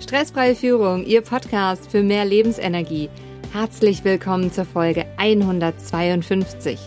[0.00, 3.10] Stressfreie Führung, Ihr Podcast für mehr Lebensenergie.
[3.52, 6.80] Herzlich willkommen zur Folge 152.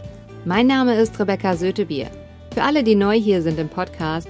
[0.45, 2.07] Mein Name ist Rebecca Sötebier.
[2.55, 4.27] Für alle, die neu hier sind im Podcast,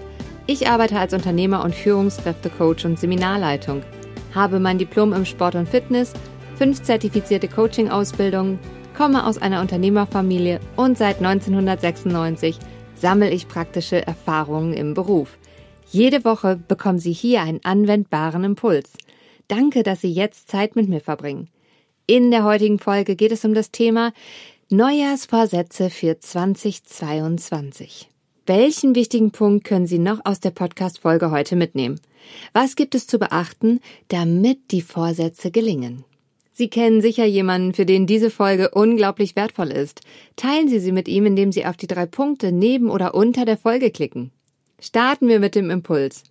[0.47, 3.83] ich arbeite als Unternehmer und Führungskräftecoach und Seminarleitung,
[4.36, 6.11] habe mein Diplom im Sport und Fitness,
[6.57, 8.59] fünf zertifizierte Coaching-Ausbildungen,
[8.97, 12.59] komme aus einer Unternehmerfamilie und seit 1996
[12.95, 15.38] sammle ich praktische Erfahrungen im Beruf.
[15.94, 18.93] Jede Woche bekommen Sie hier einen anwendbaren Impuls.
[19.47, 21.50] Danke, dass Sie jetzt Zeit mit mir verbringen.
[22.07, 24.11] In der heutigen Folge geht es um das Thema
[24.71, 28.10] Neujahrsvorsätze für 2022.
[28.48, 32.02] Welchen wichtigen Punkt können Sie noch aus der Podcast-Folge heute mitnehmen?
[32.53, 36.06] Was gibt es zu beachten, damit die Vorsätze gelingen?
[36.53, 40.02] Sie kennen sicher jemanden, für den diese Folge unglaublich wertvoll ist.
[40.38, 43.58] Teilen Sie sie mit ihm, indem Sie auf die drei Punkte neben oder unter der
[43.58, 44.31] Folge klicken.
[44.86, 46.23] Starten wir mit dem Impuls.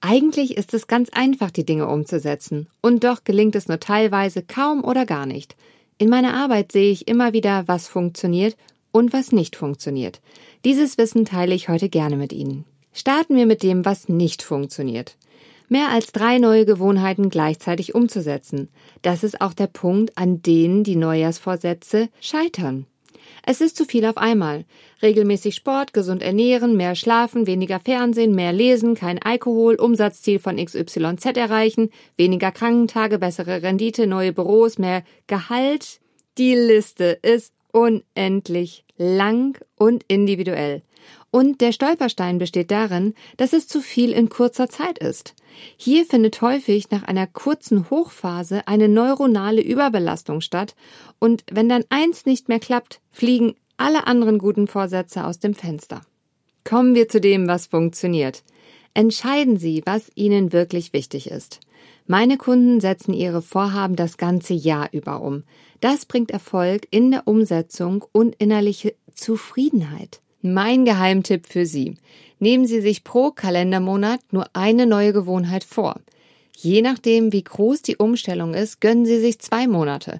[0.00, 4.82] Eigentlich ist es ganz einfach, die Dinge umzusetzen, und doch gelingt es nur teilweise kaum
[4.82, 5.54] oder gar nicht.
[5.96, 8.56] In meiner Arbeit sehe ich immer wieder, was funktioniert
[8.90, 10.20] und was nicht funktioniert.
[10.64, 12.64] Dieses Wissen teile ich heute gerne mit Ihnen.
[12.92, 15.16] Starten wir mit dem, was nicht funktioniert.
[15.68, 18.70] Mehr als drei neue Gewohnheiten gleichzeitig umzusetzen.
[19.02, 22.86] Das ist auch der Punkt, an dem die Neujahrsvorsätze scheitern.
[23.44, 24.64] Es ist zu viel auf einmal.
[25.02, 31.36] Regelmäßig Sport, gesund ernähren, mehr schlafen, weniger Fernsehen, mehr lesen, kein Alkohol, Umsatzziel von XYZ
[31.36, 36.00] erreichen, weniger Krankentage, bessere Rendite, neue Büros, mehr Gehalt.
[36.38, 40.82] Die Liste ist unendlich lang und individuell.
[41.30, 45.34] Und der Stolperstein besteht darin, dass es zu viel in kurzer Zeit ist.
[45.76, 50.74] Hier findet häufig nach einer kurzen Hochphase eine neuronale Überbelastung statt
[51.18, 56.02] und wenn dann eins nicht mehr klappt, fliegen alle anderen guten Vorsätze aus dem Fenster.
[56.64, 58.42] Kommen wir zu dem, was funktioniert.
[58.92, 61.60] Entscheiden Sie, was Ihnen wirklich wichtig ist.
[62.06, 65.44] Meine Kunden setzen ihre Vorhaben das ganze Jahr über um.
[65.80, 70.20] Das bringt Erfolg in der Umsetzung und innerliche Zufriedenheit.
[70.42, 71.96] Mein Geheimtipp für Sie.
[72.38, 76.00] Nehmen Sie sich pro Kalendermonat nur eine neue Gewohnheit vor.
[76.56, 80.18] Je nachdem, wie groß die Umstellung ist, gönnen Sie sich zwei Monate.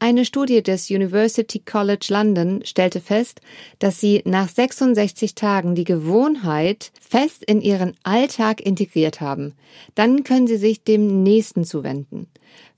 [0.00, 3.42] Eine Studie des University College London stellte fest,
[3.78, 9.52] dass Sie nach 66 Tagen die Gewohnheit fest in Ihren Alltag integriert haben.
[9.94, 12.28] Dann können Sie sich dem nächsten zuwenden.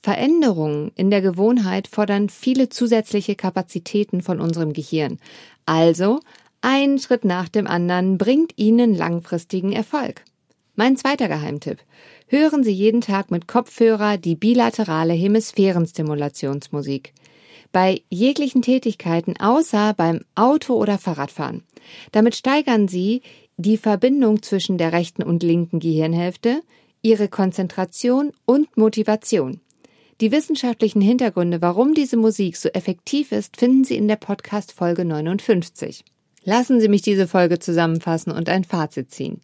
[0.02, 5.18] Veränderungen in der Gewohnheit fordern viele zusätzliche Kapazitäten von unserem Gehirn.
[5.64, 6.18] Also
[6.62, 10.24] ein Schritt nach dem anderen bringt Ihnen langfristigen Erfolg.
[10.74, 11.78] Mein zweiter Geheimtipp.
[12.28, 17.12] Hören Sie jeden Tag mit Kopfhörer die bilaterale Hemisphärenstimulationsmusik.
[17.72, 21.62] Bei jeglichen Tätigkeiten außer beim Auto- oder Fahrradfahren.
[22.12, 23.22] Damit steigern Sie
[23.56, 26.62] die Verbindung zwischen der rechten und linken Gehirnhälfte,
[27.02, 29.60] Ihre Konzentration und Motivation.
[30.20, 35.04] Die wissenschaftlichen Hintergründe, warum diese Musik so effektiv ist, finden Sie in der Podcast Folge
[35.04, 36.04] 59.
[36.44, 39.40] Lassen Sie mich diese Folge zusammenfassen und ein Fazit ziehen.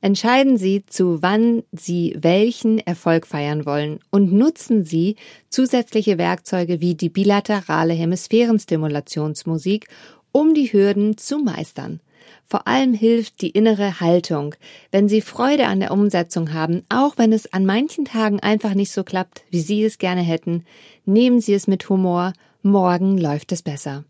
[0.00, 5.16] Entscheiden Sie, zu wann Sie welchen Erfolg feiern wollen und nutzen Sie
[5.50, 9.88] zusätzliche Werkzeuge wie die bilaterale Hemisphärenstimulationsmusik,
[10.30, 12.00] um die Hürden zu meistern.
[12.46, 14.54] Vor allem hilft die innere Haltung,
[14.92, 18.92] wenn Sie Freude an der Umsetzung haben, auch wenn es an manchen Tagen einfach nicht
[18.92, 20.64] so klappt, wie Sie es gerne hätten,
[21.04, 22.32] nehmen Sie es mit Humor,
[22.62, 24.04] morgen läuft es besser.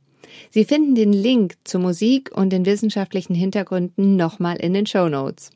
[0.50, 5.50] Sie finden den Link zur Musik und den wissenschaftlichen Hintergründen nochmal in den Show Notes.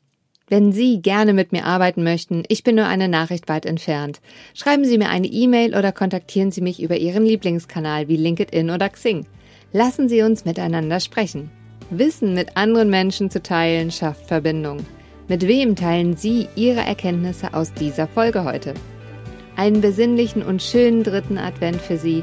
[0.49, 4.21] Wenn Sie gerne mit mir arbeiten möchten, ich bin nur eine Nachricht weit entfernt.
[4.53, 8.91] Schreiben Sie mir eine E-Mail oder kontaktieren Sie mich über Ihren Lieblingskanal wie LinkedIn oder
[8.91, 9.25] Xing.
[9.73, 11.51] Lassen Sie uns miteinander sprechen.
[11.89, 14.85] Wissen mit anderen Menschen zu teilen schafft Verbindung.
[15.29, 18.75] Mit wem teilen Sie Ihre Erkenntnisse aus dieser Folge heute?
[19.57, 22.23] Einen besinnlichen und schönen dritten Advent für Sie